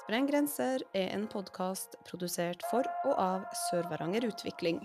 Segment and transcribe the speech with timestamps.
[0.00, 4.78] Spreng grenser er en podkast produsert for og av Sør-Varanger Utvikling.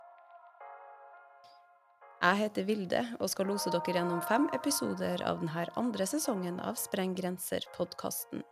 [2.20, 6.76] Jeg heter Vilde og skal lose dere gjennom fem episoder av denne andre sesongen av
[6.82, 8.44] Spreng grenser-podkasten.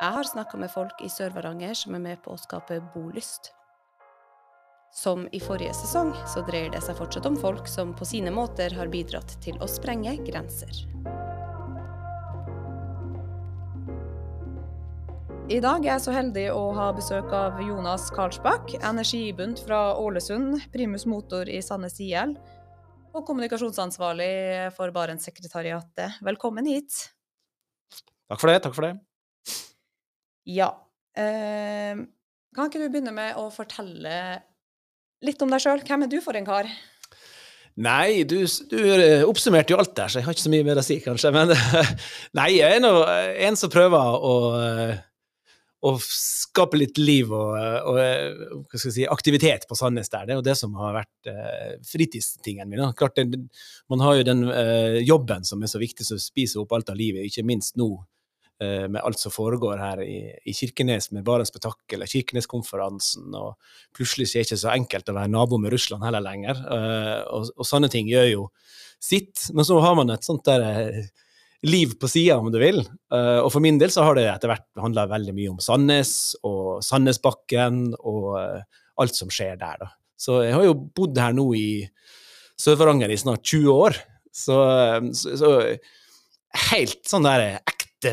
[0.00, 3.52] Jeg har snakka med folk i Sør-Varanger som er med på å skape bolyst.
[4.94, 8.72] Som i forrige sesong, så dreier det seg fortsatt om folk som på sine måter
[8.78, 10.86] har bidratt til å sprenge grenser.
[15.44, 20.56] I dag er jeg så heldig å ha besøk av Jonas Karlsbakk, energibunt fra Ålesund,
[20.72, 22.32] primus motor i Sandnes IL,
[23.12, 26.16] og kommunikasjonsansvarlig for Barentssekretariatet.
[26.24, 26.96] Velkommen hit.
[27.92, 28.56] Takk for det.
[28.64, 28.94] Takk for det.
[30.48, 30.72] Ja.
[31.12, 32.00] Eh,
[32.56, 34.16] kan ikke du begynne med å fortelle
[35.28, 35.84] litt om deg sjøl?
[35.84, 36.72] Hvem er du for en kar?
[37.84, 38.38] Nei, du,
[38.72, 38.78] du,
[39.28, 41.36] oppsummerte jo alt der, så jeg har ikke så mye mer å si, kanskje.
[41.36, 41.52] Men
[42.40, 44.38] nei, jeg er nå en som prøver å
[45.84, 47.58] og skape litt liv og,
[47.90, 50.24] og si, aktivitet på Sandnes der.
[50.24, 52.82] Det er jo det som har vært eh, fritidstingen min.
[52.96, 53.42] Klart, det,
[53.92, 56.96] man har jo den eh, jobben som er så viktig, som spiser opp alt av
[56.98, 57.90] livet, ikke minst nå
[58.64, 60.18] eh, med alt som foregår her i,
[60.48, 63.28] i Kirkenes med Barents Spetakkel og Kirkeneskonferansen.
[63.36, 63.58] og
[63.96, 66.64] Plutselig er det ikke så enkelt å være nabo med Russland heller lenger.
[66.64, 68.48] Eh, og, og, sånne ting gjør jo
[69.02, 69.50] sitt.
[69.52, 71.04] Men så har man et sånt der eh,
[71.64, 72.82] liv på sida, om du vil.
[73.12, 76.34] Uh, og for min del så har det etter hvert handla veldig mye om Sandnes
[76.44, 79.92] og Sandnesbakken og uh, alt som skjer der, da.
[80.20, 81.68] Så jeg har jo bodd her nå i
[82.60, 83.96] Sør-Varanger i snart 20 år.
[84.34, 84.56] Så,
[85.18, 85.50] så, så
[86.70, 88.12] helt sånn der ekte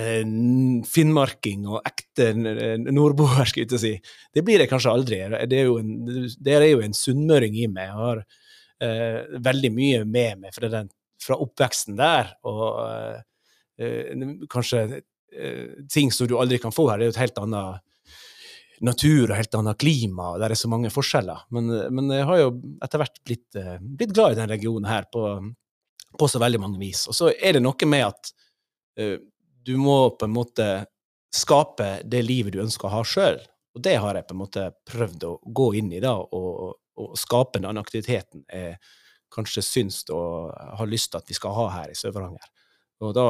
[0.89, 3.93] finnmarking og ekte nordboer, skal jeg si.
[4.33, 5.21] Det blir jeg kanskje aldri.
[5.51, 5.93] Det er jo en,
[6.41, 7.91] det er jo en sunnmøring i meg.
[7.91, 10.89] Jeg har uh, veldig mye med meg fra, den,
[11.21, 12.33] fra oppveksten der.
[12.49, 13.19] og Eh,
[14.51, 16.99] kanskje eh, ting som du aldri kan få her.
[16.99, 17.87] Det er jo et helt annet
[18.81, 21.45] natur og helt annet klima, og der er så mange forskjeller.
[21.53, 25.05] Men, men jeg har jo etter hvert blitt, eh, blitt, glad i denne regionen her
[25.13, 25.25] på,
[26.17, 27.05] på, så veldig mange vis.
[27.11, 28.31] Og så er det noe med at
[28.99, 29.17] uh,
[29.61, 30.67] du må på en måte
[31.31, 33.37] skape det livet du ønsker å ha sjøl.
[33.77, 37.13] Og det har jeg på en måte prøvd å gå inn i, da, og, og
[37.19, 38.75] skape den aktiviteten jeg
[39.31, 42.49] kanskje syns og har lyst til at vi skal ha her i Sør-Varanger.
[43.01, 43.27] Og da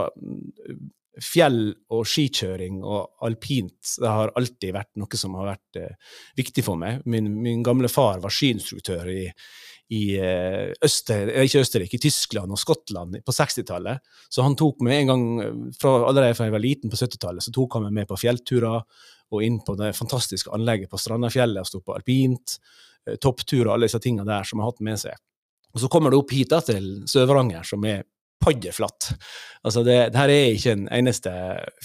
[1.19, 6.63] Fjell og skikjøring og alpint det har alltid vært noe som har vært eh, viktig
[6.63, 7.01] for meg.
[7.03, 9.25] Min, min, gamle far var skiinstruktør i,
[9.91, 13.99] i eh, Øster, ikke Østerrike, i Tyskland og Skottland på 60-tallet.
[14.31, 15.25] Så han tok meg en gang,
[15.81, 18.79] fra, allerede fra jeg var liten på 70-tallet, så tok han meg med på fjellturer
[19.31, 22.55] og inn på det fantastiske anlegget på Strandafjellet og sto på alpint,
[23.19, 25.19] Toppturer og alle disse tingene der som har hatt med seg.
[25.75, 28.03] Og så kommer det opp hit da, til Sør-Varanger, som er
[28.41, 29.12] paddeflatt.
[29.63, 31.31] Altså det, det, her er ikke en eneste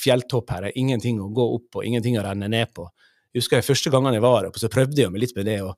[0.00, 0.67] fjelltopp her.
[0.67, 2.89] Det er ingenting å gå opp på, ingenting å renne ned på.
[3.33, 5.59] Jeg husker jeg første gangene jeg var oppe, så prøvde jeg meg litt med det.
[5.62, 5.75] og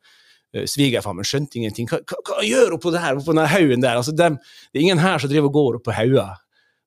[0.56, 1.89] uh, min skjønte ingenting.
[1.91, 3.99] Hva, hva, hva gjør hun på det på den haugen der?
[3.99, 4.39] Altså, dem,
[4.71, 6.37] det er ingen her som driver og går opp på hauger.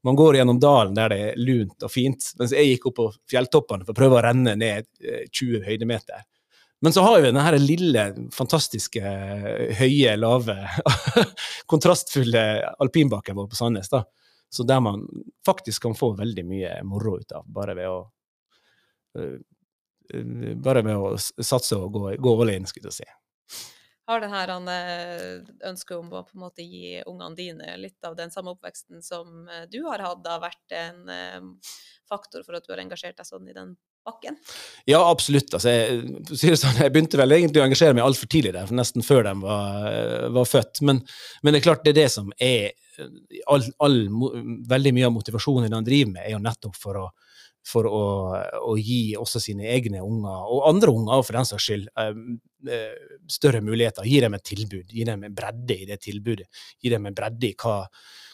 [0.03, 3.07] Man går gjennom dalen der det er lunt og fint, mens jeg gikk opp på
[3.29, 6.23] fjelltoppene for å prøve å renne ned 20 eh, høydemeter.
[6.83, 8.03] Men så har vi denne lille,
[8.33, 9.01] fantastiske,
[9.77, 10.55] høye, lave,
[11.71, 12.41] kontrastfulle
[12.81, 13.89] alpinbakken vår på Sandnes.
[13.89, 14.01] da.
[14.49, 15.05] Så der man
[15.45, 17.99] faktisk kan få veldig mye moro ut av, bare ved å
[19.17, 19.37] uh,
[20.57, 23.67] bare ved å satse og gå, gå all in, skulle jeg si.
[24.09, 24.49] Har det her
[25.69, 29.45] ønsket om å på en måte gi ungene dine litt av den samme oppveksten som
[29.47, 31.05] eh, du har hatt, da vært en
[32.09, 33.77] faktor for at du har engasjert deg sånn i den
[34.07, 34.37] bakken?
[34.89, 35.53] Ja, absolutt.
[35.53, 39.25] Altså, jeg, sånn, jeg, begynte vel egentlig å engasjere meg altfor tidlig der, nesten før
[39.29, 40.83] de var, var født.
[40.87, 41.03] Men,
[41.41, 42.71] men, det er klart det er det som er
[43.49, 43.99] all, all,
[44.69, 47.05] Veldig mye av motivasjonen de driver med, er jo nettopp for å,
[47.67, 48.05] for å,
[48.71, 52.23] å gi også sine egne unger, og andre unger for den saks skyld, eh,
[52.73, 54.07] eh, større muligheter.
[54.07, 56.49] Gi dem et tilbud, gi dem en bredde i det tilbudet.
[56.81, 57.77] Gi dem en bredde i hva,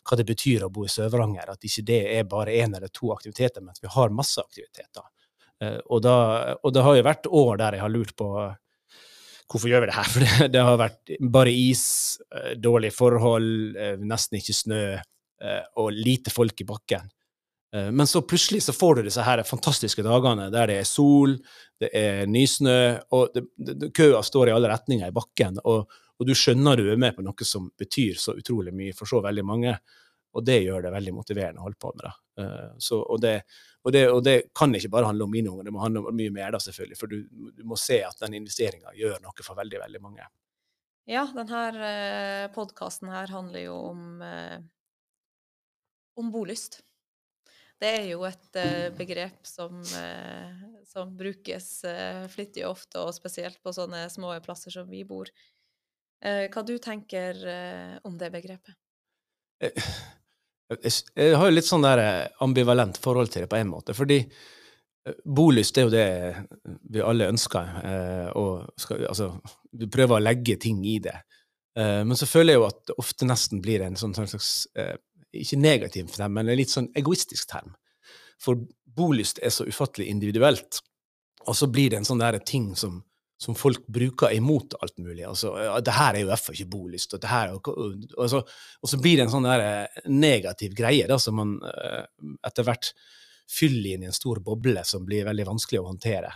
[0.07, 1.53] hva det betyr å bo i Sør-Varanger.
[1.53, 5.05] At ikke det er bare én eller to aktiviteter, men at vi har masse aktiviteter.
[5.63, 6.15] Eh, og, da,
[6.61, 8.29] og det har jo vært år der jeg har lurt på
[9.47, 10.09] hvorfor gjør vi det her?
[10.13, 11.85] For det, det har vært bare is,
[12.35, 14.87] eh, dårlige forhold, eh, nesten ikke snø
[15.77, 17.03] og lite folk i bakken.
[17.93, 21.35] Men så plutselig så får du disse her fantastiske dagene der det er sol,
[21.77, 23.37] det er nysnø, og
[23.93, 25.59] køa står i alle retninger i bakken.
[25.61, 25.85] Og,
[26.17, 29.21] og, du skjønner du er med på noe som betyr så utrolig mye for så
[29.27, 29.75] veldig mange.
[30.37, 32.05] Og det gjør det veldig motiverende å holde på med.
[32.05, 32.15] det.
[32.83, 33.41] Så, og, det,
[33.81, 36.17] og det, og det, kan ikke bare handle om mine unger, det må handle om
[36.17, 36.97] mye mer, da selvfølgelig.
[36.99, 37.23] For du,
[37.57, 40.27] du må se at den investeringa gjør noe for veldig, veldig mange.
[41.09, 44.59] Ja, denne eh, podkasten her handler jo om, eh,
[46.21, 46.83] om bolyst.
[47.81, 48.57] Det er jo et
[48.97, 49.83] begrep som,
[50.89, 51.67] som brukes
[52.33, 55.29] flittig ofte, og spesielt på sånne små plasser som vi bor.
[56.25, 57.37] hva du tenker
[58.01, 58.73] om det begrepet?
[60.75, 62.01] Jeg, jeg har jo litt sånn der
[62.43, 63.95] ambivalent forhold til det på en måte.
[63.97, 64.19] fordi
[65.23, 66.07] Bolyst er jo det
[66.91, 67.69] vi alle ønsker.
[68.35, 69.29] og skal, altså,
[69.71, 71.15] du prøver å legge ting i det.
[71.77, 74.67] men så føler jeg jo at det ofte nesten blir en sånn slags
[75.31, 77.75] ikke negativ term, men en litt sånn egoistisk term.
[78.41, 78.59] For
[78.97, 80.81] bolyst er så ufattelig individuelt,
[81.47, 83.01] og så blir det en sånn der ting som,
[83.37, 85.25] som folk bruker imot alt mulig.
[85.27, 88.41] Altså, 'Det her er jo iallfall ikke bolyst', og, her, og, så,
[88.81, 92.03] og, så, blir det en sånn der eh, negativ greie da, som man uh,
[92.45, 92.93] etter hvert
[93.47, 96.33] fyller inn i en stor boble som blir veldig vanskelig å håndtere.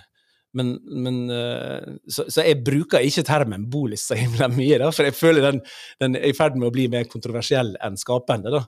[0.54, 5.10] Men, men uh, så, så, jeg bruker ikke termen bolyst så himla mye, da, for
[5.10, 5.62] jeg føler den,
[6.04, 8.54] den er i ferd med å bli mer kontroversiell enn skapende.
[8.54, 8.66] da.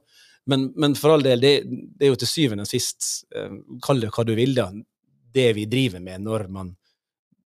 [0.50, 3.54] Men, men, for all del, det, det, er jo til syvende og sist, eh,
[3.84, 4.70] kall det hva du vil, da,
[5.34, 6.74] det vi driver med når man,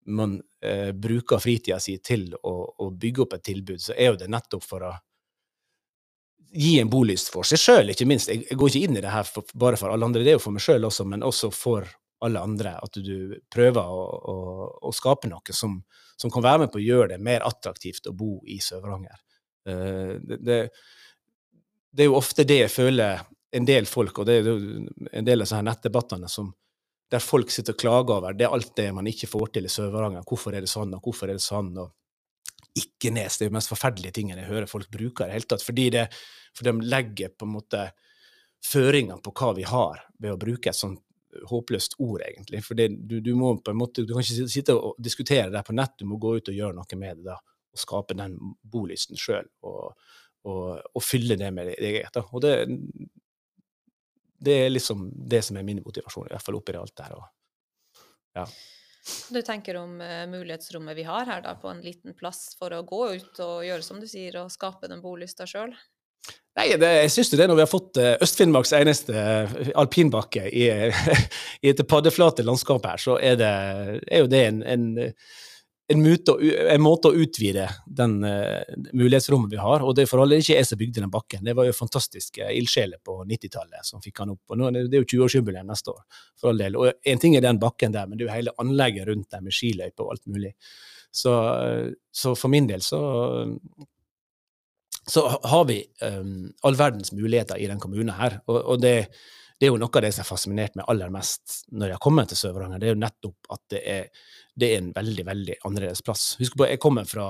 [0.08, 4.20] man eh, bruker fritida si til å, å, bygge opp et tilbud, så er jo
[4.22, 4.94] det nettopp for å
[6.48, 8.32] gi en bolyst for seg sjøl, ikke minst.
[8.32, 10.38] Jeg, jeg, går ikke inn i det her for, bare for alle andre, det er
[10.38, 11.88] jo for meg sjøl også, men også for
[12.24, 12.78] alle andre.
[12.84, 14.38] At du prøver å, å,
[14.88, 15.80] å skape noe som,
[16.16, 19.20] som, kan være med på å gjøre det mer attraktivt å bo i Sør-Varanger.
[19.68, 20.62] Eh, det, det,
[21.92, 23.28] det er jo ofte det jeg føler
[23.58, 24.58] en del folk, og det er jo
[25.12, 26.50] en del av disse nettdebattene som,
[27.12, 29.72] der folk sitter og klager over det er alt det man ikke får til i
[29.72, 30.26] Sør-Varanger.
[30.28, 31.72] Hvorfor er det sånn, og hvorfor er det sånn?
[31.80, 31.94] og
[32.78, 35.50] ikke nes, det er jo mest forferdelige tingene jeg hører folk bruke i det hele
[35.50, 35.66] tatt.
[35.66, 36.04] Fordi det,
[36.54, 37.88] for de legger på en måte
[38.68, 41.02] føringer på hva vi har, ved å bruke et sånt
[41.48, 42.64] håpløst ord, egentlig.
[42.66, 45.64] For det, du, du, må på en måte, du kan ikke sitte og diskutere det
[45.68, 48.38] på nett, du må gå ut og gjøre noe med det da, og skape den
[48.62, 49.50] bolysten sjøl.
[49.68, 49.94] Og,
[50.48, 50.64] og,
[50.96, 52.18] og fylle det med eget.
[52.32, 52.54] Og det,
[54.38, 57.22] det er liksom det som er min motivasjon, i hvert fall oppi alt det her.
[58.42, 58.48] ja.
[59.32, 62.84] Du tenker om uh, mulighetsrommet vi har her da, på en liten plass for å
[62.88, 65.72] gå ut og gjøre som du sier, og skape den bolysta sjøl?
[66.58, 70.68] Nei, det, jeg syns det når vi har fått uh, Øst-Finnmarks eneste uh, alpinbakke i,
[71.64, 73.52] i et paddeflate landskap her, så er, det,
[74.12, 74.88] er jo det en, en
[75.88, 76.34] en, måte
[76.74, 77.68] en måte å utvide
[78.00, 78.60] den uh,
[78.92, 79.86] mulighetsrommet vi har.
[79.88, 81.44] Og det for alle ikke jeg som bygde den bakken.
[81.48, 84.44] Det var jo fantastiske ildsjeler på 90-tallet som fikk han opp.
[84.52, 86.02] Og nå, det er jo 20-årsjubileum neste år,
[86.40, 86.80] for all del.
[86.80, 89.46] Og en ting er den bakken der, men det er jo hele anlegget rundt der
[89.46, 90.54] med skiløype og alt mulig.
[91.18, 91.34] Så,
[92.14, 93.00] så, for min del så
[95.08, 98.42] så har vi um, all verdens muligheter i den kommunen her.
[98.52, 99.08] Og, og det,
[99.56, 102.04] det er jo noe av det som har fascinert meg aller mest når jeg har
[102.04, 102.82] kommet til Sør-Varanger.
[102.82, 104.10] Det er jo nettopp at det er,
[104.58, 106.32] det er, en veldig, veldig annerledes plass.
[106.42, 107.30] Husk på, jeg kommer fra,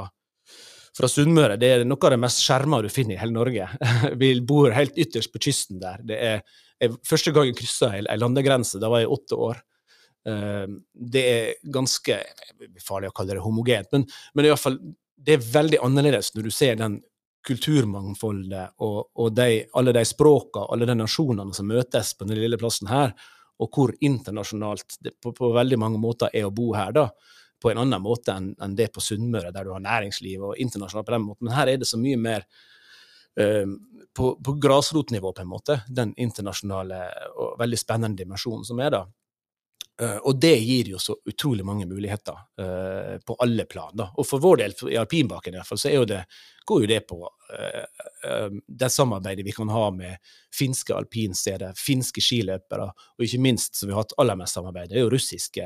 [0.96, 1.58] fra Sunnmøre.
[1.60, 3.68] Det er noe av det mest skjerma du finner i hele Norge.
[4.22, 6.04] Vi bor helt ytterst på kysten der.
[6.08, 6.46] Det er,
[6.80, 9.60] jeg, første gang jeg kryssa ei landegrense, da var jeg åtte år.
[10.28, 12.18] Uh, det er ganske
[12.84, 14.04] farlig å kalle det homogent, men,
[14.36, 14.76] men fall,
[15.16, 16.98] det er veldig annerledes når du ser den
[17.48, 22.60] kulturmangfoldet og, og de, alle de språkene, alle de nasjonene som møtes på denne lille
[22.60, 23.14] plassen her,
[23.58, 27.08] og hvor internasjonalt det på, på, veldig mange måter er å bo her, da,
[27.62, 31.08] på en annen måte enn, enn det på Sunnmøre, der du har næringsliv og internasjonalt
[31.08, 31.48] på den måten.
[31.48, 32.46] Men her er det så mye mer
[33.42, 33.72] uh,
[34.14, 37.02] på, på grasrotnivå, på en måte, den internasjonale
[37.34, 39.02] og veldig spennende dimensjonen som er da.
[40.02, 43.96] Uh, og det gir jo så utrolig mange muligheter uh, på alle plan.
[43.98, 44.12] Da.
[44.14, 46.20] Og for vår del, i alpinbakken i hvert fall, så jo det,
[46.70, 52.92] går jo det på uh, det samarbeidet vi kan ha med finske alpinsteder, finske skiløpere,
[53.18, 55.66] og ikke minst, som vi har hatt aller mest samarbeid, det er jo russiske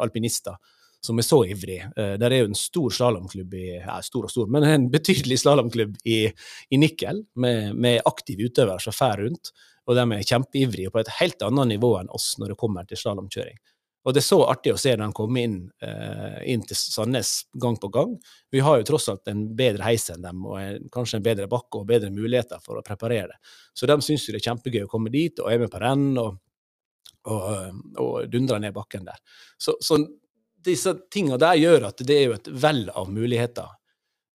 [0.00, 0.60] alpinister
[1.00, 1.86] som er så ivrige.
[1.96, 5.94] Der er jo en stor slalåmklubb i ja, stor og stor, men en betydelig slalåmklubb
[6.04, 9.52] i, i Nikkel, med, med aktive utøvere som fer rundt
[9.90, 13.00] og de er kjempeivrige på et helt annet nivå enn oss når det kommer til
[13.00, 13.58] slalåmkjøring.
[14.00, 17.76] Og det er så artig å se dem komme inn, eh, inn, til Sandnes gang
[17.76, 18.14] på gang.
[18.50, 21.48] Vi har jo tross alt en bedre heis enn dem, og en, kanskje en bedre
[21.52, 23.52] bakke og bedre muligheter for å preparere det.
[23.76, 26.16] Så de syns jo det er kjempegøy å komme dit og er med på renn
[26.16, 26.38] og,
[27.28, 29.20] og, og dundre ned bakken der.
[29.60, 30.00] Så, så
[30.64, 33.68] disse tingene der gjør at det er jo et vell av muligheter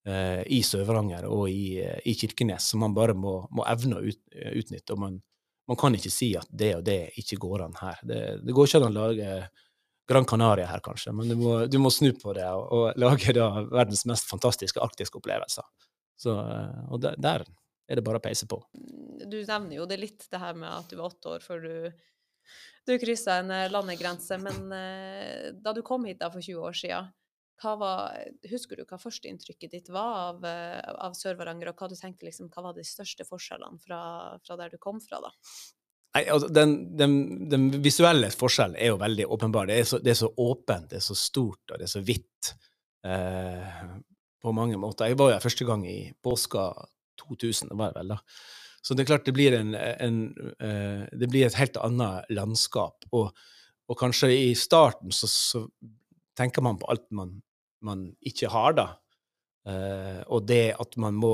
[0.06, 4.22] eh, i Sør-Varanger og i, i, Kirkenes som man bare må, må evne å ut,
[4.30, 4.94] utnytte.
[4.94, 5.24] og man
[5.70, 8.02] man kan ikke si at det og det ikke går an her.
[8.06, 9.30] Det, det går ikke an å lage
[10.06, 13.34] Gran Canaria her, kanskje, men du må, du må snu på det og, og lage
[13.34, 15.66] da, verdens mest fantastiske arktiske opplevelser.
[16.22, 17.46] Så, eh, og der, der,
[17.90, 18.60] er det bare å peise på.
[19.26, 21.74] Du nevner jo det litt, det her med at du var åtte år før du,
[22.86, 24.38] du kryssa en eh, landegrense.
[24.42, 27.10] Men eh, da du kom hit da for 20 år siden,
[27.64, 28.18] var,
[28.52, 32.50] husker du hva førsteinntrykket ditt var av, eh, av Sør-Varanger, og hva du tenkte liksom,
[32.54, 34.02] hva var de største forskjellene fra,
[34.44, 35.32] fra, der du kom fra, da?
[36.16, 37.16] Nei, altså, den, den,
[37.52, 39.68] den, visuelle forskjellen er jo veldig åpenbar.
[39.68, 42.04] Det er, så, det er så, åpent, det er så stort, og det er så
[42.06, 42.52] hvitt
[43.08, 43.82] eh,
[44.44, 45.10] på mange måter.
[45.12, 46.70] Jeg var jo første gang i påska
[47.24, 48.22] 2000, det var vel da.
[48.86, 50.18] Så det er klart det blir, en, en,
[50.62, 53.08] eh, det blir et helt annet landskap.
[53.18, 53.32] Og,
[53.90, 55.64] og kanskje i starten så, så,
[56.38, 57.36] tenker man på alt man,
[57.86, 58.88] man ikke har, da.
[59.66, 61.34] Uh, og det at man må,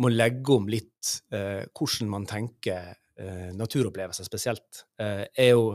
[0.00, 2.98] må legge om litt uh, hvordan man tenker
[3.54, 5.66] naturopplevelser spesielt, er jo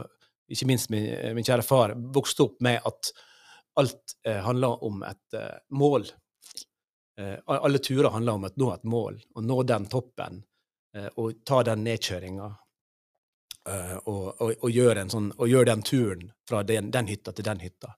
[0.51, 1.05] ikke minst min,
[1.37, 3.11] min, kjære far vokste opp med at
[3.77, 5.37] alt handler om et
[5.69, 6.09] mål.
[7.45, 10.41] alle turer handler om å nå et mål, å nå den toppen
[10.97, 12.47] Eh, og ta den nedkjøringa
[13.67, 17.97] og, og, og, gjøre sånn, og, den turen fra den, den hytta til den hytta.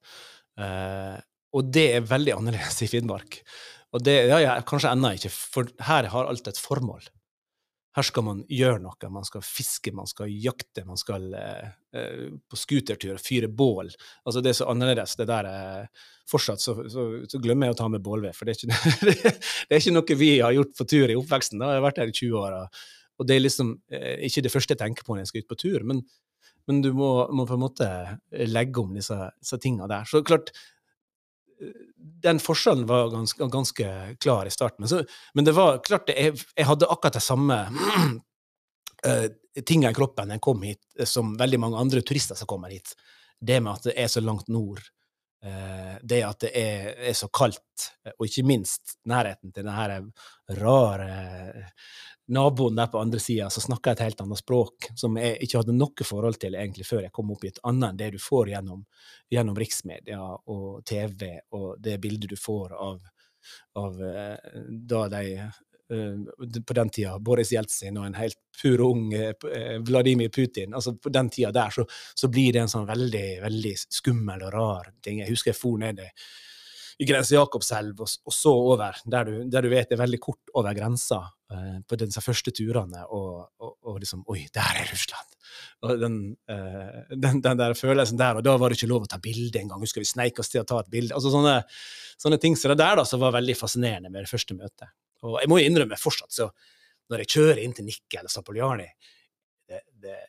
[0.59, 1.17] Uh,
[1.55, 3.39] og det er veldig annerledes i Finnmark.
[3.95, 7.07] Og det ja, ja, kanskje ennå ikke, for her har alt et formål.
[7.97, 9.09] Her skal man gjøre noe.
[9.09, 13.89] Man skal fiske, man skal jakte, man skal eh, på scootertur fyre bål.
[14.29, 15.17] Altså Det er så annerledes.
[15.17, 15.49] det der
[16.29, 19.33] Fortsatt så, så, så, glemmer jeg å ta med bålved, for det er, ikke,
[19.65, 21.57] det er ikke noe vi har gjort på tur i oppveksten.
[21.57, 22.57] Da Jeg har vært her i 20 år.
[22.59, 22.83] Og,
[23.19, 25.49] og det er liksom eh, ikke det første jeg tenker på når jeg skal ut
[25.49, 26.03] på tur, men,
[26.69, 27.85] men du må, må, på en måte
[28.29, 30.05] legge om disse, disse tingene der.
[30.05, 30.51] Så klart,
[31.57, 34.83] eh, den forskjellen var ganske, ganske klar i starten.
[34.83, 34.99] Men, så,
[35.33, 39.25] men det var klart jeg, jeg, hadde akkurat det samme uh,
[39.65, 42.93] tinga i kroppen jeg kom hit, som veldig mange andre turister som kommer hit.
[43.41, 44.85] Det med at det er så langt nord.
[45.41, 50.03] Uh, det at det er, er, så kaldt, og ikke minst nærheten til denne
[50.61, 51.65] rare
[52.29, 55.77] naboen der på andre sida som snakka et helt annet språk, som jeg ikke hadde
[55.77, 58.83] noe forhold til egentlig før jeg kom opp hit, annet enn det du får gjennom,
[59.33, 62.99] gjennom riksmedia og TV, og det bildet du får av,
[63.81, 64.59] av eh,
[64.93, 69.33] da de eh, på den tida Boris Jeltsin og en helt pur ung eh,
[69.85, 70.73] Vladimir Putin.
[70.77, 74.53] altså På den tida der så, så, blir det en sånn veldig veldig skummel og
[74.53, 75.23] rar ting.
[75.23, 76.03] Jeg husker jeg for ned
[76.99, 80.21] i Grense Jakobselv og, og, så over, der du, der du, vet det er veldig
[80.21, 81.23] kort over grensa
[81.89, 85.37] på disse første turene, og, og, og, liksom Oi, der er Russland!
[85.81, 86.17] Og den,
[86.51, 89.61] eh, den, den, der følelsen der, og da var det ikke lov å ta bilde
[89.61, 89.81] engang.
[89.81, 91.15] Husker vi sneik oss til å ta et bilde?
[91.17, 91.55] Altså sånne,
[92.21, 94.91] sånne ting som så det der da, som var veldig fascinerende med det første møtet.
[95.25, 96.51] Og jeg må jo innrømme fortsatt, så
[97.09, 98.87] når jeg kjører inn til Nikke eller Zapoljani
[99.69, 100.19] det, det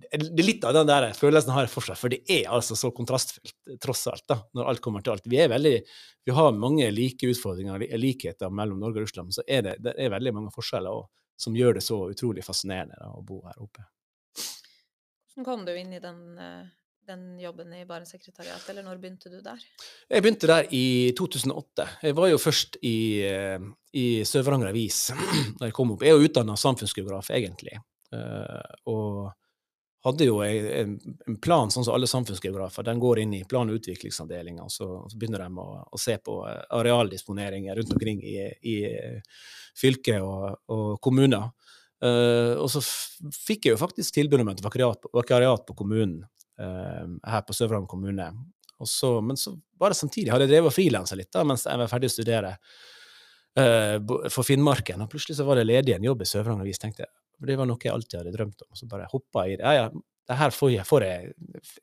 [0.00, 2.90] det er litt av den der følelsen har jeg fortsatt, for det er altså så
[2.94, 5.28] kontrastfylt, tross alt, da, når alt kommer til alt.
[5.30, 5.76] Vi er veldig,
[6.26, 9.94] vi har mange like utfordringer, likheter mellom Norge og Russland, men så er det, det
[9.98, 13.56] er veldig mange forskjeller også, som gjør det så utrolig fascinerende da, å bo her
[13.62, 13.86] oppe.
[15.30, 16.70] Hvordan kom du inn i den, eh,
[17.08, 19.62] den jobben i Barentssekretariatet, eller når begynte du der?
[20.10, 21.86] Jeg begynte der i 2008.
[22.08, 23.60] Jeg var jo først i, eh,
[23.96, 25.06] i Sør-Varanger Avis
[25.60, 26.04] da jeg kom opp.
[26.04, 27.78] Jeg er jo utdanna samfunnsgeograf, egentlig.
[28.10, 29.30] Uh, og
[30.04, 30.94] hadde jo en,
[31.28, 32.86] en, plan, sånn som alle samfunnsgeografer.
[32.86, 36.16] Den går inn i plan- og utviklingsavdelinga, og så, så, begynner de å, å, se
[36.24, 38.76] på eh, arealdisponeringer rundt omkring i, i
[39.76, 41.50] fylket og, og kommuner.
[42.00, 46.22] Uh, og så fikk jeg jo faktisk tilbud om et vakariat på kommunen
[46.56, 48.30] uh, her på Sør-Varanger kommune.
[48.88, 51.76] Så, men så var det samtidig hadde jeg drevet og frilansa litt da, mens jeg
[51.76, 52.54] var ferdig å studere
[53.60, 53.98] uh,
[54.32, 55.04] for Finnmarken.
[55.04, 56.80] Og plutselig så var det ledig en jobb i Sør-Varanger Avis.
[56.80, 58.70] tenkte jeg, for det var noe jeg alltid hadde drømt om.
[58.76, 59.64] Så bare hoppa i det.
[59.64, 61.32] Ja, ja, det her får jeg, får jeg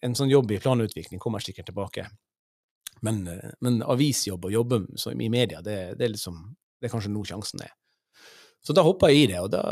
[0.05, 2.05] En sånn jobb i planutvikling kommer sikkert tilbake.
[3.01, 4.81] Men, eh, men avisjobb og jobbe
[5.13, 6.39] i media, det, det, er liksom
[6.77, 7.73] Det er kanskje nå sjansen er.
[8.61, 9.63] Så da hoppa jeg i det, og da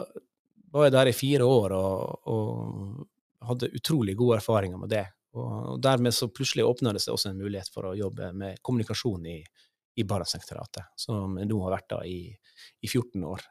[0.74, 5.06] var jeg der i fire år og, og hadde utrolig gode erfaringer med det.
[5.36, 9.26] Og dermed så plutselig åpna det seg også en mulighet for å jobbe med kommunikasjon
[9.28, 9.40] i,
[10.00, 12.20] i Barentssekretariatet, som nå har vært da i,
[12.82, 13.44] i 14 år.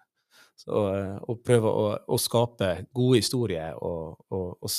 [0.57, 4.71] Så, eh, og prøve å, å, skape gode historier og, og, og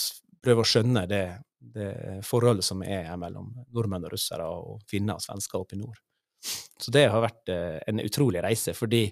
[0.44, 1.24] prøve å skjønne det,
[1.60, 1.90] det,
[2.26, 6.00] forholdet som er mellom nordmenn og russere og finner og svensker oppe i nord.
[6.80, 9.08] Så det har vært eh, en utrolig reise, fordi,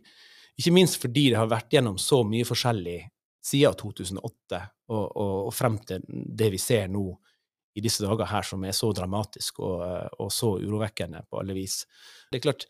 [0.59, 2.99] ikke minst fordi det har vært gjennom så mye forskjellig
[3.43, 4.59] siden 2008
[4.93, 7.07] og, og, frem til det vi ser nå
[7.73, 9.81] i disse dager her, som er så dramatisk og,
[10.21, 11.81] og så urovekkende på alle vis.
[12.29, 12.67] Det er klart,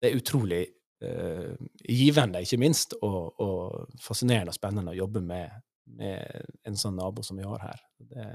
[0.00, 0.62] det er utrolig
[0.98, 5.58] givende, ikke minst, og, og, fascinerende og spennende å jobbe med,
[5.98, 7.82] med, en sånn nabo som vi har her.
[8.00, 8.28] Det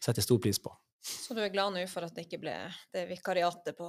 [0.00, 0.72] setter jeg stor pris på.
[1.00, 2.56] Så du er glad nå for at det ikke ble
[2.92, 3.88] det vikariatet på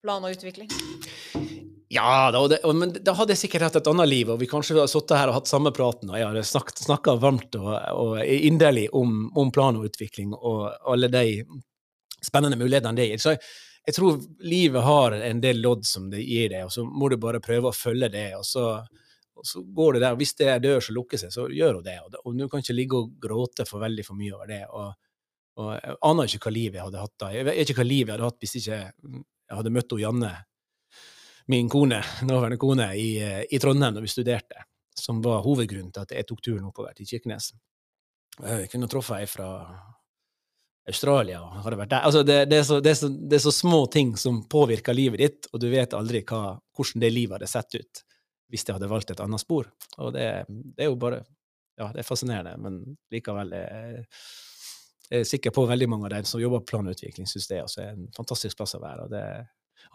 [0.00, 0.70] plan og utvikling?
[1.90, 4.76] Ja, da, det, men da hadde jeg sikkert hatt et annet liv, og vi kanskje
[4.76, 6.44] hadde sittet her og hatt samme praten, og jeg hadde
[6.84, 11.42] snakka varmt og, og inderlig om, om, plan og utvikling og alle de
[12.22, 13.22] spennende mulighetene det gir.
[13.22, 13.42] Så jeg
[13.96, 17.40] tror livet har en del lodd som det gir deg, og så må du bare
[17.42, 18.26] prøve å følge det.
[18.36, 18.64] Og så,
[19.34, 20.18] og så går det der.
[20.20, 21.96] Hvis det er dør som lukker seg, så gjør hun det.
[22.04, 24.62] Og, og du kan ikke ligge og gråte for veldig for mye over det.
[24.68, 24.92] Og,
[25.60, 27.32] og jeg aner ikke hva liv jeg hadde hatt da.
[27.34, 30.34] Jeg vet ikke hva liv jeg hadde hatt hvis ikke jeg hadde møtt Janne,
[31.50, 36.04] min kone, nåværende kone, i, eh, i Trondheim da vi studerte, som var hovedgrunnen til
[36.04, 37.50] at jeg tok turen oppover til Kirkenes.
[38.38, 39.48] Jeg kunne truffet ei fra
[40.88, 42.04] Australia hadde vært der.
[42.08, 44.96] Altså, det, det, er så, det, er så, det er så små ting som påvirker
[44.96, 48.06] livet ditt, og du vet aldri hva, hvordan det livet hadde sett ut
[48.50, 49.68] hvis jeg hadde valgt et annet spor.
[50.02, 51.22] Og det, det er jo bare
[51.80, 52.80] Ja, det er fascinerende, men
[53.14, 54.02] likevel er
[55.10, 57.88] jeg er sikker på veldig mange av dem som jobber på planutvikling, syns det er
[57.88, 59.06] en fantastisk plass å være.
[59.06, 59.24] og det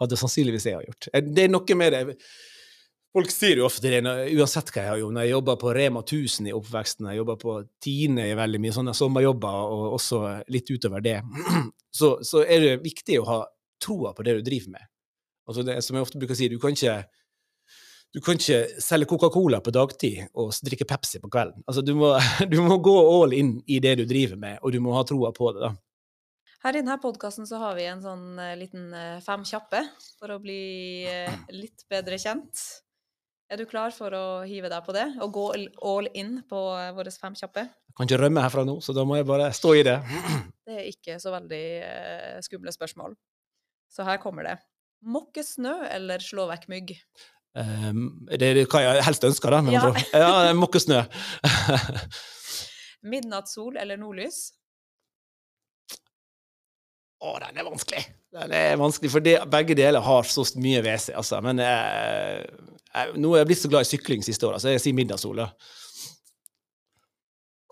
[0.00, 1.08] hadde sannsynligvis jeg gjort.
[1.12, 2.02] Eh, Det er noe med det
[3.16, 4.02] Folk sier jo ofte det,
[4.36, 5.14] uansett hva jeg har gjort.
[5.16, 8.74] Når jeg jobber på Rema 1000 i oppveksten, jeg jobber på Tine i veldig mye
[8.76, 10.18] sånne sommerjobber, og også
[10.52, 11.14] litt utover det,
[11.98, 13.38] så, så er det viktig å ha
[13.80, 14.90] troa på det du driver med.
[15.48, 16.98] Altså det, som jeg ofte bruker å si, du kan ikke
[18.12, 21.64] du kan ikke selge Coca-Cola på dagtid og drikke Pepsi på kvelden.
[21.66, 22.14] Altså, du, må,
[22.52, 25.32] du må gå all in i det du driver med, og du må ha troa
[25.36, 25.70] på det.
[25.70, 25.74] da.
[26.64, 29.84] Her i denne podkasten så har vi en sånn eh, liten eh, fem kjappe
[30.18, 32.64] for å bli eh, litt bedre kjent.
[33.46, 35.44] Er du klar for å hive deg på det, og gå
[35.86, 37.62] all in på eh, våre fem kjappe?
[37.62, 40.00] Jeg kan ikke rømme herfra nå, så da må jeg bare stå i det.
[40.66, 43.14] Det er ikke så veldig eh, skumle spørsmål.
[43.94, 44.56] Så her kommer det.
[45.06, 46.90] Måke snø eller slå vekk mygg?
[47.56, 49.60] Um, det er hva jeg helst ønsker, da.
[49.70, 49.78] Ja.
[49.78, 49.86] Ja.
[49.86, 50.24] andre snø.
[50.24, 50.98] ja Mokkesnø.
[53.06, 54.40] Midnattssol eller nordlys?
[57.22, 58.02] Å, den er vanskelig.
[58.34, 61.38] Den er vanskelig, for det, begge deler har så mye ved seg, altså.
[61.46, 62.42] Men eh,
[63.16, 65.48] nå er jeg blitt så glad i sykling siste året, så jeg sier middagssole.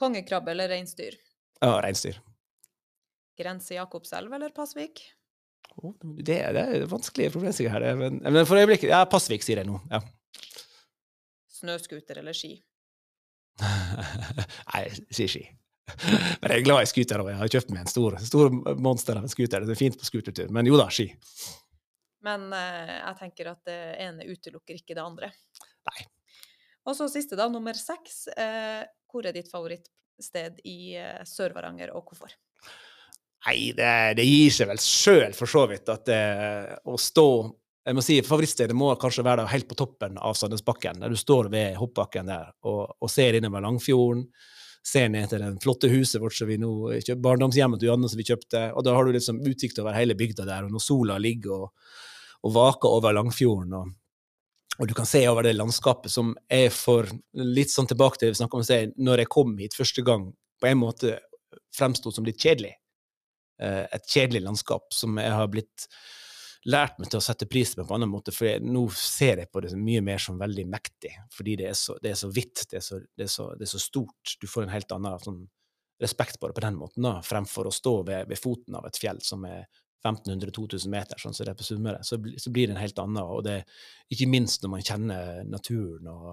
[0.00, 1.16] Kongekrabbe eller reinsdyr?
[1.62, 2.18] Ja, reinsdyr.
[3.38, 5.00] Grense Jakobselv eller Pasvik?
[5.80, 7.86] Oh, det, det er vanskelige problemstillinger her.
[7.86, 9.80] det, Men, men for øyeblikket Ja, Pasvik sier jeg nå.
[9.90, 10.02] Ja.
[11.56, 12.52] Snøscooter eller ski?
[13.64, 15.44] Nei, jeg sier ski.
[15.94, 19.18] Men jeg er glad i scooter, og jeg har kjøpt meg en stor, stor monster
[19.18, 19.66] av en scooter.
[19.66, 20.50] Det er fint på scootertur.
[20.54, 21.08] Men jo da, ski.
[22.24, 25.30] Men eh, jeg tenker at det ene utelukker ikke det andre.
[25.90, 26.06] Nei.
[26.88, 28.26] Og så siste, da, nummer seks.
[28.32, 32.32] Eh, hvor er ditt favorittsted i eh, Sør-Varanger, og hvorfor?
[33.44, 36.24] Nei, det, det gir seg vel sjøl, for så vidt, at det,
[36.88, 37.28] å stå
[37.84, 41.18] jeg må si Favorittstedet må kanskje være da helt på toppen av Sandnesbakken, der du
[41.20, 44.24] står ved hoppbakken der og, og ser innover Langfjorden.
[44.84, 46.70] Ser ned til det flotte huset vårt som vi nå
[47.24, 48.66] barndomshjemmet til Janne som vi kjøpte.
[48.72, 51.92] Og da har du liksom utsikt over hele bygda der, og når sola ligger og,
[52.44, 53.92] og vaker over Langfjorden, og,
[54.78, 58.34] og du kan se over det landskapet som er for Litt sånn tilbake til det
[58.34, 60.28] vi snakka om å si, når jeg kom hit første gang,
[60.60, 61.16] på en måte
[61.74, 62.74] fremsto som litt kjedelig.
[63.62, 65.88] Eh, et kjedelig landskap som jeg har blitt
[66.64, 69.42] lært meg til å sette pris på på en annen måte, for jeg, nå ser
[69.42, 72.30] jeg på det mye mer som veldig mektig, fordi det er så, det er så
[72.32, 74.36] vidt, det er så, det, er så, det er så stort.
[74.40, 75.42] Du får en helt annen sånn,
[76.02, 78.98] respekt på det på den måten, da, fremfor å stå ved, ved foten av et
[78.98, 79.68] fjell som er
[80.04, 83.22] 1500-2000 meter, sånn som det er på Sunnmøre, så, så blir det en helt annen,
[83.24, 83.62] og det
[84.12, 86.28] ikke minst når man kjenner naturen og,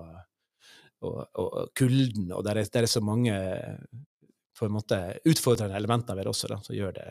[1.08, 3.38] og, og, og kulden, og der er, der er så mange
[4.58, 7.08] på en måte utfordrende elementer ved det også, da, som gjør det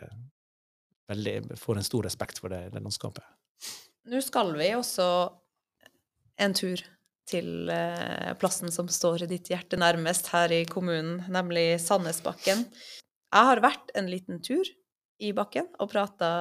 [1.11, 3.25] veldig, får en stor respekt for det, det landskapet.
[4.11, 5.07] Nå skal vi også
[6.41, 6.81] en tur
[7.31, 12.65] til eh, plassen som står ditt hjerte nærmest her i kommunen, nemlig Sandnesbakken.
[13.31, 14.67] Jeg har vært en liten tur
[15.21, 16.31] i bakken og prata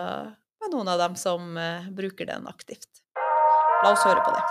[0.60, 2.88] med noen av dem som eh, bruker den aktivt.
[3.84, 4.42] La oss høre på det.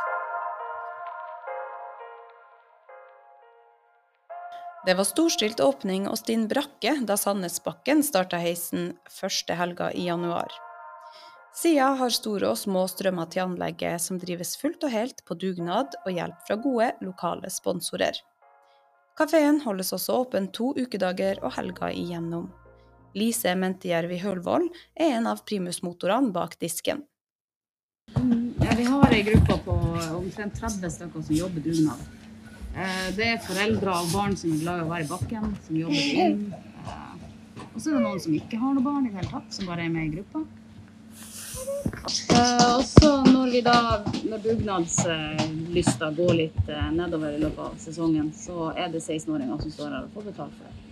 [4.88, 10.54] Det var storstilt åpning og stinn brakke da Sandnesbakken starta heisen første helga i januar.
[11.60, 15.98] Sida har store og små strømmer til anlegget, som drives fullt og helt på dugnad
[16.06, 18.16] og hjelp fra gode lokale sponsorer.
[19.20, 22.48] Kafeen holdes også åpen to ukedager og helger igjennom.
[23.18, 27.04] Lise Mentejärvi Hølvold er en av primusmotorene bak disken.
[28.62, 29.76] Ja, vi har ei gruppe på
[30.18, 32.02] omtrent 30 stykker som jobber dugnad.
[32.76, 35.76] Eh, Det er foreldre og barn som er glad i å være i bakken, som
[35.76, 36.54] jobber inn.
[36.54, 37.06] Eh,
[37.76, 39.66] Og så er det noen som ikke har noe barn i det hele tatt, som
[39.66, 40.44] bare er med i gruppa.
[42.34, 48.32] Eh, Og så når vi da, når dugnadslysta går litt nedover i løpet av sesongen,
[48.34, 50.89] så er det 16-åringer som står her og får betalt for det.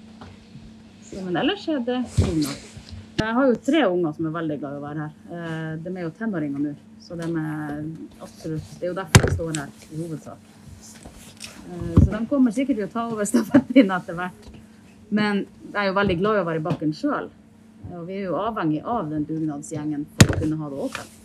[1.09, 2.65] Så, men ellers er det dugnad.
[3.17, 5.13] Jeg har jo tre unger som er veldig glad i å være her.
[5.37, 7.79] Eh, De er jo tenåringer nå, så de er
[8.21, 10.51] absolutt Det er jo derfor jeg står her i hovedsak.
[11.71, 14.51] Eh, Så de kommer sikkert til å ta over stafettpinnen etter hvert.
[15.09, 17.29] Men jeg er jo veldig glad i å være i bakken sjøl.
[17.95, 21.15] Og vi er jo avhengig av den dugnadsgjengen for å kunne ha det åpent.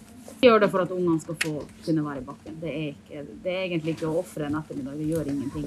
[0.41, 1.53] Vi gjør det for at ungene skal få
[1.85, 2.57] kunne være i bakken.
[2.63, 4.97] Det er, ikke, det er egentlig ikke å ofre en ettermiddag.
[4.99, 5.67] Det gjør ingenting.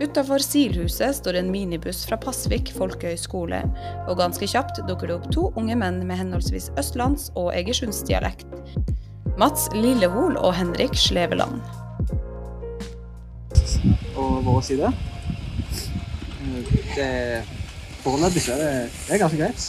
[0.00, 3.62] Utafor Silhuset står en minibuss fra Pasvik folkehøgskole,
[4.04, 8.44] og ganske kjapt dukker det opp to unge menn med henholdsvis østlands- og egersundsdialekt.
[9.40, 11.64] Mats Lillehol og Henrik Sleveland.
[14.20, 14.92] Og vår side.
[16.96, 17.10] Det
[18.04, 18.74] Foreløpig så er det,
[19.08, 19.64] det er ganske greit.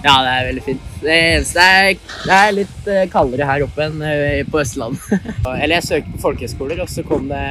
[0.00, 0.90] Ja, det er veldig fint.
[1.00, 5.22] Det eneste er det er litt eh, kaldere her oppe enn eh, på Østlandet.
[5.60, 7.44] Eller jeg søkte på folkehøyskoler, og så kom det,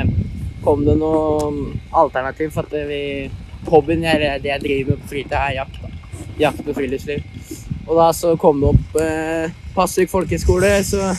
[0.64, 1.50] kom det noe
[1.92, 3.04] alternativ for at vi
[3.70, 5.82] Hobbyen jeg, det jeg driver med på fritida, er jakt.
[5.84, 5.90] da.
[6.40, 7.26] Jakt og friluftsliv.
[7.90, 11.12] Og da så kom det opp eh, Pasvik folkehøgskole, så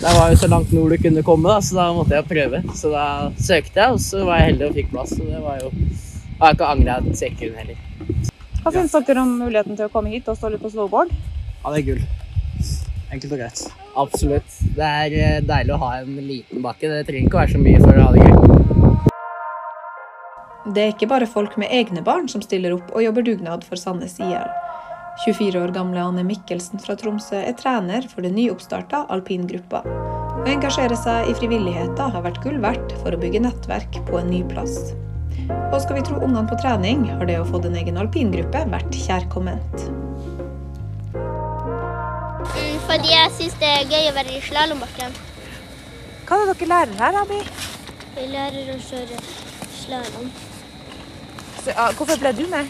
[0.00, 2.62] det var jo så langt nord du kunne komme, da, så da måtte jeg prøve.
[2.74, 3.06] Så da
[3.38, 5.14] søkte jeg, og så var jeg heldig og fikk plass.
[5.14, 5.70] Så det var jo
[6.40, 7.80] jeg har ikke angra et sekund heller.
[8.62, 11.12] Hva syns dere om muligheten til å komme hit og stå litt på snowboard?
[11.12, 12.00] Ja, det er gull.
[13.12, 13.60] Enkelt og greit.
[14.00, 14.56] Absolutt.
[14.78, 16.88] Det er eh, deilig å ha en liten bakke.
[16.88, 18.49] Det trenger ikke å være så mye for å ha det gøy.
[20.70, 23.80] Det er ikke bare folk med egne barn som stiller opp og jobber dugnad for
[23.80, 24.50] Sandnes IL.
[25.24, 29.80] 24 år gamle Anne Mikkelsen fra Tromsø er trener for den nyoppstarta alpingruppa.
[29.82, 34.30] Å engasjere seg i frivilligheta har vært gull verdt for å bygge nettverk på en
[34.30, 34.92] ny plass.
[35.72, 39.00] Og skal vi tro ungene på trening, har det å få en egen alpingruppe vært
[39.08, 39.88] kjærkomment.
[41.10, 45.18] Mm, Fordi jeg syns det er gøy å være i slalåmbakken.
[46.30, 47.42] Hva er det dere lærer her, Abi?
[48.14, 49.20] Vi lærer å kjøre
[49.82, 50.30] slalåm.
[51.64, 52.68] Så, ja, Hvorfor ble du med?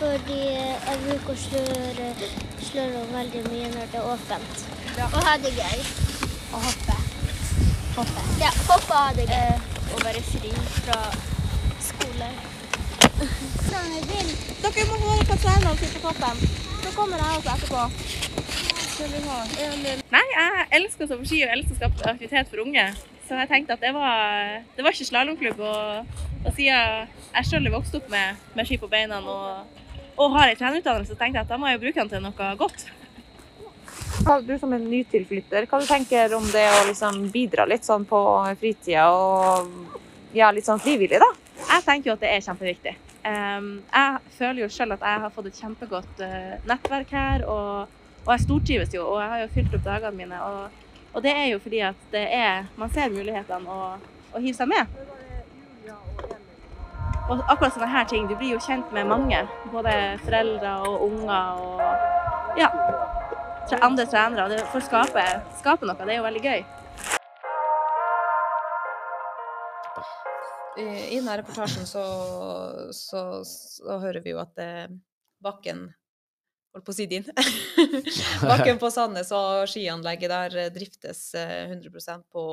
[0.00, 0.38] Fordi
[0.88, 2.06] jeg bruker å sløre,
[2.64, 4.62] slalåm veldig mye når det er åpent.
[5.04, 5.82] Og ha det gøy.
[6.54, 6.96] Og hoppe.
[7.98, 8.24] Hoppe.
[8.40, 9.52] Ja, hoppe og ha det gøy.
[9.90, 10.98] og være fri fra
[11.82, 12.30] skole.
[14.62, 16.36] Dere må holde på scenen og sitte på toppen.
[16.80, 17.82] Så kommer jeg også etterpå.
[19.00, 22.88] Nei, jeg elsker å stå på ski og elsker å skape aktivitet for unge.
[23.28, 25.60] Så jeg tenkte at det var, det var ikke slalåmklubb.
[26.44, 29.82] Og, siden jeg selv er vokst opp med, med ski på beina og,
[30.16, 32.54] og har en trenerutdannelse, så tenkte jeg at da må jeg bruke den til noe
[32.60, 32.86] godt.
[34.46, 38.20] Du som er nytilflytter, hva du tenker om det å liksom bidra litt sånn på
[38.60, 39.70] fritida og
[40.36, 41.30] ja, litt sånn frivillig, da?
[41.60, 42.92] Jeg tenker jo at det er kjempeviktig.
[43.24, 48.30] Jeg føler jo selv at jeg har fått et kjempegodt eh, nettverk her, og, og
[48.32, 49.06] jeg stortrives jo.
[49.08, 50.40] Og jeg har jo fylt opp dagene mine.
[50.46, 54.60] Og, og det er jo fordi at det er, man ser mulighetene og, og hiver
[54.62, 55.09] seg med.
[57.30, 58.26] Og akkurat sånne her ting.
[58.26, 59.44] Du blir jo kjent med mange.
[59.70, 59.92] Både
[60.24, 62.70] foreldre og unger og ja,
[63.78, 64.48] andre trenere.
[64.50, 65.26] Det får skape,
[65.60, 65.94] skape noe.
[66.00, 66.64] Det er jo veldig gøy.
[70.80, 72.02] I denne reportasjen så,
[72.96, 74.90] så, så hører vi jo at eh,
[75.42, 75.90] bakken
[76.70, 77.24] Holdt på å si din.
[78.50, 82.44] bakken på Sandnes og skianlegget der eh, driftes eh, 100% på,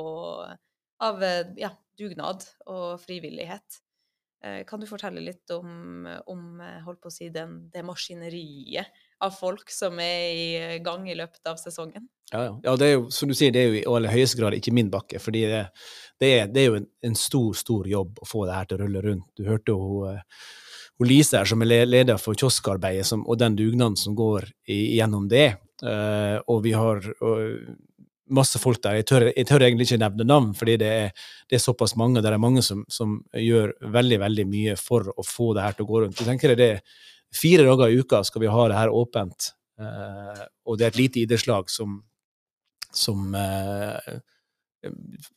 [1.06, 3.78] av eh, ja, dugnad og frivillighet.
[4.44, 8.86] Eh, Kan du fortelle litt om, om eh, holdt på å si, den, det maskineriet
[9.24, 12.06] av folk som er i gang i løpet av sesongen?
[12.30, 12.52] Ja, ja.
[12.64, 14.74] ja, det er jo, som du sier, det er jo i aller høyeste grad ikke
[14.76, 15.64] min bakke, fordi det,
[16.20, 18.78] det, er, det er jo en, en stor, stor jobb å få det her til
[18.78, 19.28] å rulle rundt.
[19.34, 20.48] Du hørte jo hun, eh,
[20.98, 25.28] Lise her, som er leder for kioskarbeidet, som, og den dugnaden som går i- gjennom
[25.30, 25.52] det.
[25.78, 27.68] Uh, og vi har og,
[28.34, 28.98] masse folk der.
[29.00, 32.22] Jeg tør, jeg tør egentlig ikke nevne navn, fordi det er, det er såpass mange.
[32.24, 35.86] Det er mange som, som gjør veldig, veldig mye for å få det her til
[35.86, 36.20] å gå rundt.
[36.20, 36.82] Jeg tenker det er
[37.28, 41.00] Fire dager i uka skal vi ha det her åpent, eh, og det er et
[41.02, 41.98] lite idrettslag som
[42.92, 44.14] som eh,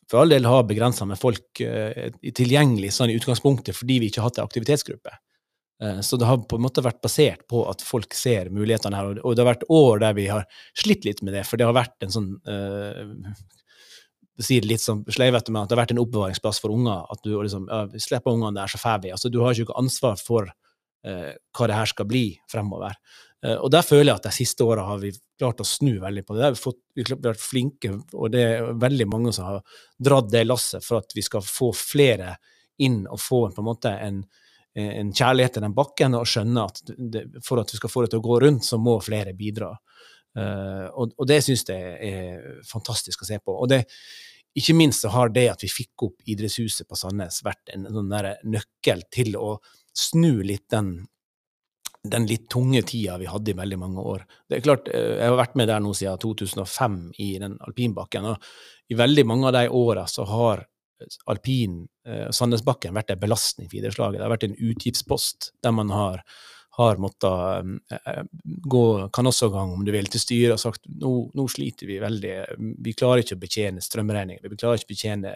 [0.08, 4.22] for all del har begrensa med folk eh, tilgjengelig sånn i utgangspunktet, fordi vi ikke
[4.22, 5.14] har hatt en aktivitetsgruppe.
[5.82, 9.16] Eh, så det har på en måte vært basert på at folk ser mulighetene her,
[9.22, 10.46] og, det har vært år der vi har
[10.78, 13.32] slitt litt med det, for det har vært en sånn uh,
[14.42, 17.04] sier det litt sånn sleivete, men at det har vært en oppbevaringsplass for unger.
[17.12, 19.12] At du liksom, ja, vi slipper ungene der, så får vi.
[19.14, 22.96] Altså, du har ikke ikke ansvar for uh, hva det her skal bli fremover.
[23.44, 26.24] Uh, og der føler jeg at de siste åra har vi klart å snu veldig
[26.26, 26.52] på det.
[26.56, 30.46] Vi, fått, vi har vært flinke, og det er veldig mange som har dratt det
[30.48, 32.36] lasset for at vi skal få flere
[32.82, 34.22] inn og få på en måte en,
[34.74, 38.12] en kjærlighet til den bakken, og skjønne at det, for at vi skal få det
[38.14, 39.72] til å gå rundt, så må flere bidra.
[40.32, 43.52] Uh, og, og det syns jeg er fantastisk å se på.
[43.52, 43.82] Og det,
[44.58, 48.12] ikke minst så har det at vi fikk opp idrettshuset på Sandnes vært en en
[48.12, 49.56] der nøkkel til å
[49.96, 50.94] snu litt den,
[52.04, 54.26] den litt tunge tida vi hadde i veldig mange år.
[54.48, 58.24] Det er klart, eh, Jeg har vært med der nå siden 2005 i den alpinbakken,
[58.24, 60.66] og i veldig mange av de åra så har
[61.30, 64.20] alpin, eh, Sandnesbakken, vært en belastning for idrettslaget.
[64.20, 66.24] Det har vært en utgiftspost der man har
[66.72, 71.88] har måttet eh, gå kanossagang, om du vil, til styret og sagt nå, nå sliter
[71.88, 72.36] vi veldig,
[72.80, 75.34] vi klarer ikke å betjene strømregninger, vi klarer ikke å betjene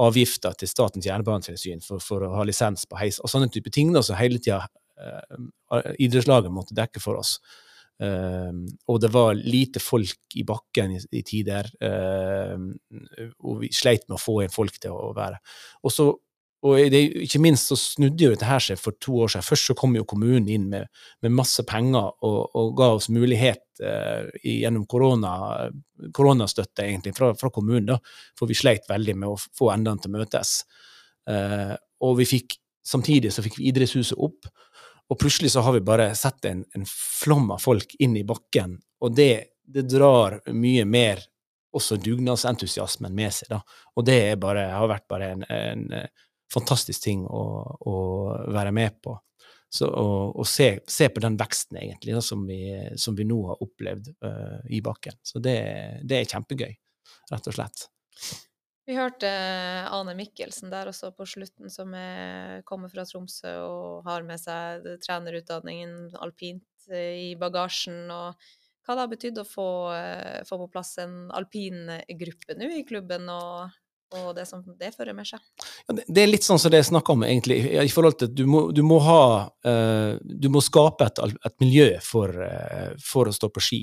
[0.00, 3.90] avgifter til Statens jernbanetilsyn for, for, å ha lisens på heis, og sånne type ting
[3.96, 4.62] da, som hele tida
[5.02, 7.40] eh, idrettslaget måtte dekke for oss.
[8.00, 12.56] Uh, og det var lite folk i bakken i, i tider, uh,
[13.44, 15.40] og vi sleit med å få inn folk til å være.
[15.84, 16.08] Og så
[16.60, 19.46] og det, ikke minst så snudde jo dette her seg for to år siden.
[19.46, 20.90] Først så kom jo kommunen inn med,
[21.24, 25.32] med masse penger og, og, ga oss mulighet eh, gjennom korona,
[26.16, 27.96] koronastøtte egentlig fra, fra, kommunen, da,
[28.36, 30.52] for vi sleit veldig med å få endene til å møtes.
[31.30, 31.72] Uh,
[32.04, 34.48] og vi fikk, samtidig så fikk vi idrettshuset opp,
[35.10, 38.78] og plutselig så har vi bare sett en, en flom av folk inn i bakken,
[39.02, 41.24] og det, det drar mye mer
[41.76, 43.50] også dugnadsentusiasmen med seg.
[43.52, 43.60] da,
[43.94, 45.84] Og det bare, har vært bare en, en
[46.52, 47.42] fantastisk ting å,
[47.86, 47.96] å
[48.50, 49.16] være med på.
[49.70, 53.38] Så, og, og se, se, på den veksten, egentlig, da, som, vi, som, vi, nå
[53.52, 55.14] har opplevd uh, i bakken.
[55.22, 55.58] Så det,
[56.02, 56.72] det, er kjempegøy,
[57.30, 57.84] rett og slett.
[58.90, 59.28] Vi hørte
[59.94, 64.88] Ane Mikkelsen der også på slutten, som er, kommer fra Tromsø og har med seg
[65.04, 68.08] trenerutdanningen alpint eh, i bagasjen.
[68.10, 68.34] og
[68.82, 73.30] hva det har betydd å få, eh, få, på plass en alpingruppe nå i klubben,
[73.30, 73.70] og
[74.18, 75.38] og det som det fører med seg.
[75.86, 77.60] Ja, det er litt sånn som det jeg snakka om, egentlig.
[77.78, 81.92] i forhold til Du må, du må ha uh, Du må skape et, et miljø
[82.02, 83.80] for, uh, for, å stå på ski.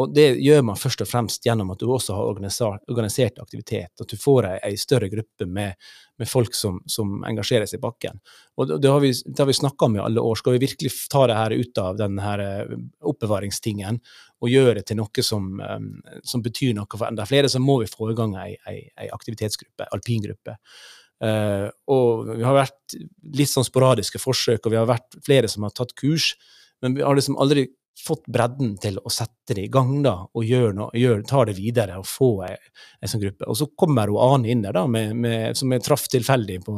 [0.00, 3.92] Og det gjør man først og fremst gjennom at du også har organisert, aktivitet.
[4.00, 5.76] At du får ei, ei større gruppe med,
[6.20, 8.20] med folk som, som, engasjerer seg i bakken.
[8.56, 10.40] Og det, har vi, det vi snakka om i alle år.
[10.40, 12.76] Skal vi virkelig ta det her ut av den her eh,
[13.12, 14.00] oppbevaringstingen
[14.40, 15.90] og gjøre det til noe som, um,
[16.24, 19.10] som betyr noe for enda flere, så må vi få i gang ei, ei, ei
[19.12, 20.56] aktivitetsgruppe, alpingruppe.
[21.20, 22.96] Uh, og vi har vært
[23.36, 26.32] litt sånn sporadiske forsøk, og vi har vært flere som har tatt kurs,
[26.80, 27.66] men vi har liksom aldri
[28.00, 31.56] fått bredden til å sette det i gang da, og gjør noe, gjør, ta det
[31.58, 32.56] videre og få ei
[33.08, 33.48] sånn gruppe.
[33.50, 36.76] Og så kommer hun Ane inn der, da, med, med, som jeg traff tilfeldig på,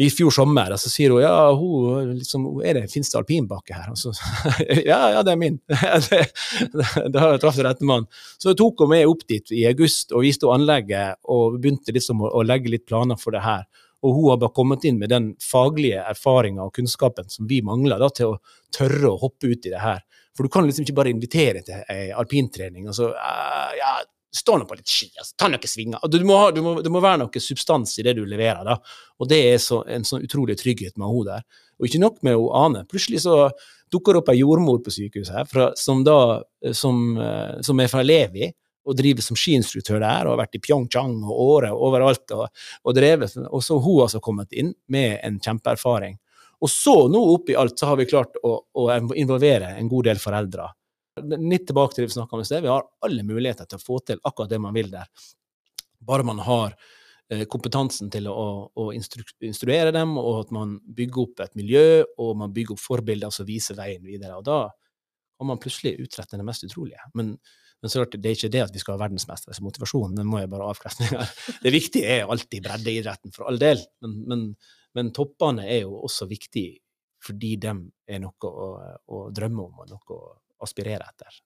[0.00, 0.72] i fjor sommer.
[0.74, 3.92] Og så sier hun ja, hun, liksom, er det, finnes det alpinbakke her?
[3.92, 4.14] Og så,
[4.90, 5.60] ja, ja, det er min.
[5.68, 8.08] det har jeg traff rette mann.
[8.42, 12.24] Så tok hun med opp dit i august og viste henne anlegget, og begynte liksom
[12.24, 13.66] å, å legge litt planer for det her.
[14.02, 18.02] Og hun har bare kommet inn med den faglige erfaringa og kunnskapen som vi mangler
[18.02, 18.40] da, til å
[18.74, 20.02] tørre å hoppe ut i det her.
[20.36, 23.92] For du kan liksom ikke bare invitere til ei alpintrening og så uh, ja,
[24.32, 26.08] stå nå på litt ski, altså, ta noen svinger.
[26.08, 28.78] Du må, du, må, det må være noe substans i det du leverer, da.
[29.20, 31.68] Og det er så, en sånn utrolig trygghet med henne der.
[31.78, 32.84] Og ikke nok med hun Ane.
[32.88, 33.36] Plutselig så
[33.92, 36.40] dukker opp ei jordmor på sykehuset her, fra, som, da,
[36.72, 38.48] som, eh, som er fra Levi
[38.82, 42.46] og driver som skiinstruktør der, og har vært i Pyeongchang og Åre og overalt og,
[42.82, 43.36] og drevet.
[43.48, 46.18] Og så har hun altså kommet inn med en kjempeerfaring.
[46.62, 50.22] Og så, nå oppi alt, så har vi klart å, å involvere en god del
[50.22, 50.68] foreldre.
[51.20, 52.62] Litt tilbake til det vi snakka om i sted.
[52.64, 55.08] Vi har alle muligheter til å få til akkurat det man vil der.
[56.02, 56.76] Bare man har
[57.30, 62.04] eh, kompetansen til å, å instru instruere dem, og at man bygger opp et miljø,
[62.22, 64.38] og man bygger opp forbilder som viser veien videre.
[64.38, 67.02] Og da kan man plutselig utrette det mest utrolige.
[67.18, 67.34] Men
[67.82, 70.38] men så det er ikke det at vi skal ha verdensmestere som motivasjon, den må
[70.38, 71.08] jeg bare avkrefte.
[71.64, 74.44] Det viktige er alltid breddeidretten, for all del, men, men,
[74.94, 76.78] men, toppene er jo også viktige
[77.22, 77.72] fordi de
[78.10, 78.68] er noe å,
[79.14, 80.22] å drømme om og noe å
[80.66, 81.36] aspirere etter.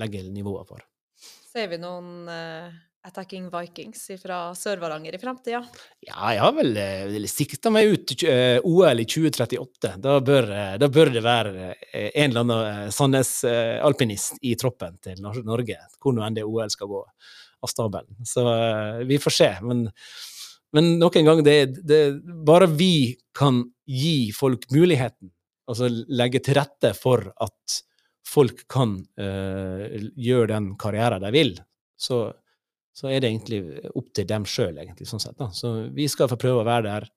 [0.00, 0.84] Legge nivået for.
[1.20, 2.72] Ser vi noen uh,
[3.06, 5.60] Attacking Vikings fra Sør-Varanger i framtida?
[6.02, 6.72] Ja, jeg har vel
[7.12, 9.92] vel sikta meg ut uh, OL i 2038.
[10.02, 11.52] Da bør, uh, da bør det være
[11.92, 17.02] en eller annen Sandnes-alpinist i troppen til Norge, hvor nå enn det OL skal gå
[17.06, 18.16] av stabelen.
[18.26, 18.42] Så
[19.06, 19.50] vi får se.
[19.64, 19.86] Men,
[20.76, 22.00] men nok en gang, det, det,
[22.46, 25.30] bare vi kan gi folk muligheten,
[25.70, 27.78] altså legge til rette for at
[28.26, 31.54] folk kan gjøre den karrieren de vil,
[31.96, 32.26] så
[32.96, 33.60] så er det egentlig
[33.92, 35.36] opp til dem sjøl, egentlig, sånn sett.
[35.36, 35.50] Da.
[35.52, 37.08] Så vi skal få prøve å være der,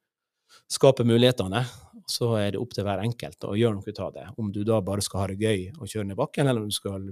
[0.70, 1.64] skape mulighetene.
[2.10, 4.26] Så er det opp til hver enkelt å gjøre noe ut av det.
[4.42, 6.76] Om du da bare skal ha det gøy og kjøre ned bakken, eller om du
[6.76, 7.06] skal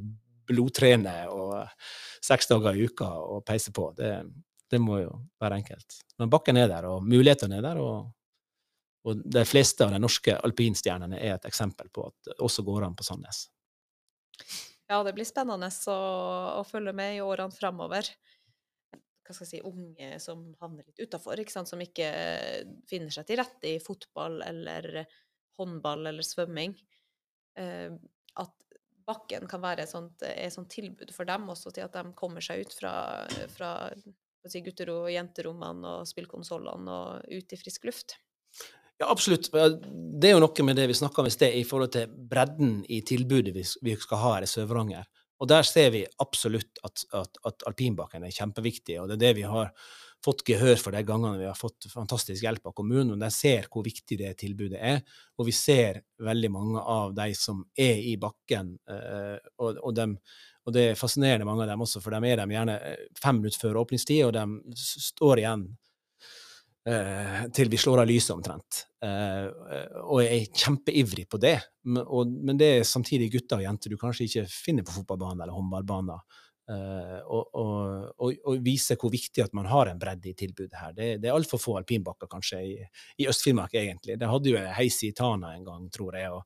[0.47, 1.55] blodtrene og
[2.23, 3.91] seks dager i uka og peise på.
[3.95, 4.11] Det,
[4.71, 5.99] det må jo være enkelt.
[6.19, 7.81] Men bakken er der, og mulighetene er der.
[7.83, 8.13] og
[9.07, 12.83] og de fleste av de norske alpinstjernene er et eksempel på at det også går
[12.89, 13.45] an på Sandnes.
[14.87, 15.99] Ja, det blir spennende å,
[16.59, 18.09] å følge med i årene framover
[19.27, 22.11] hva skal jeg si, unge som havner litt utafor, som ikke
[22.89, 25.03] finner seg til rette i fotball eller
[25.57, 26.75] håndball eller svømming.
[27.59, 27.91] Eh,
[28.37, 28.55] at
[29.07, 32.43] bakken kan være et sånt, et sånt, tilbud for dem også, til at de kommer
[32.43, 32.93] seg ut fra,
[33.53, 33.71] fra
[34.47, 38.17] si, gutter- og jenterommene og spillkonsollene og ut i frisk luft.
[38.97, 39.51] Ja, absolutt.
[39.51, 42.79] Det er jo noe med det vi snakka om i sted, i forhold til bredden
[42.89, 45.05] i tilbudet vi skal ha her i Sør-Varanger.
[45.37, 49.33] Og der ser vi absolutt at, at, at alpinbakken er kjempeviktig, og det er det
[49.41, 49.73] vi har
[50.25, 53.13] fått gehør for de gangene vi har fått fantastisk hjelp av kommunen.
[53.13, 55.01] og De ser hvor viktig det tilbudet er,
[55.37, 58.75] og vi ser veldig mange av de som er i bakken.
[58.89, 60.17] eh, og, og, dem,
[60.65, 63.41] og det er fascinerende mange av dem også, for de er dem gjerne eh, fem
[63.41, 65.67] minutter før åpningstid, og de står igjen
[67.57, 68.83] til vi slår av lyset omtrent.
[69.03, 69.47] Eh,
[70.07, 71.57] og jeg er kjempeivrig på det.
[71.87, 76.23] Men, det er samtidig gutter og jenter du kanskje ikke finner på fotballbanen eller håndballbanen.
[76.67, 80.79] Eh, og, og, og, og vise hvor viktig at man har en bredde i tilbudet
[80.79, 80.95] her.
[80.95, 82.73] Det, det er altfor få alpinbakker kanskje i,
[83.23, 84.17] i Øst-Finnmark, egentlig.
[84.19, 86.33] Det hadde jo heis i Tana en gang, tror jeg.
[86.39, 86.43] og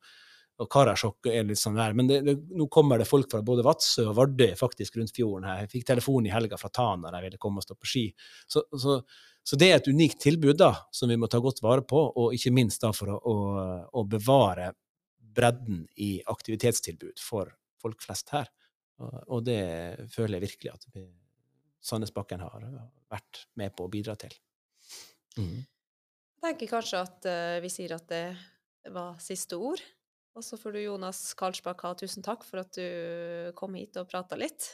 [0.62, 1.96] og Karasjok er litt sånn der.
[1.98, 5.48] Men det, det, nå kommer det folk fra både Vadsø og Vardø faktisk rundt fjorden
[5.50, 5.64] her.
[5.64, 8.04] Jeg fikk telefon i helga fra Tana der jeg ville komme og stå på ski.
[8.46, 9.00] Så, så,
[9.44, 12.36] så det er et unikt tilbud da, som vi må ta godt vare på, og
[12.38, 13.36] ikke minst da for å, å,
[13.98, 14.72] å bevare
[15.32, 17.50] bredden i aktivitetstilbud for
[17.82, 18.52] folk flest her.
[19.02, 19.62] Og, og det
[20.14, 21.06] føler jeg virkelig at vi,
[21.82, 22.68] Sandnesbakken har
[23.10, 24.36] vært med på å bidra til.
[25.40, 25.64] Mm.
[25.66, 29.82] Jeg tenker kanskje at uh, vi sier at det var siste ord.
[30.38, 34.08] Og så får du, Jonas Karlsbakk, ha tusen takk for at du kom hit og
[34.10, 34.70] prata litt.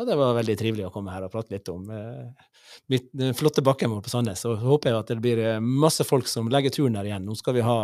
[0.00, 2.46] Ja, det var veldig trivelig å komme her og prate litt om eh,
[2.88, 4.46] mitt, flotte bakken vår på Sandnes.
[4.48, 7.26] Og så håper jeg at det blir eh, masse folk som legger turen her igjen.
[7.28, 7.74] Nå skal vi ha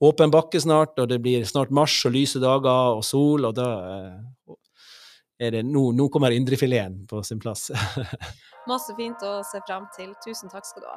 [0.00, 3.68] åpen bakke snart, og det blir snart mars og lyse dager og sol, og da
[3.90, 4.56] eh,
[5.44, 7.68] er det Nå, nå kommer indrefileten på sin plass.
[8.72, 10.16] Masse fint å se frem til.
[10.24, 10.96] Tusen takk skal du ha.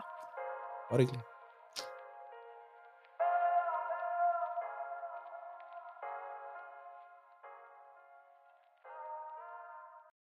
[0.88, 1.39] Bare hyggelig.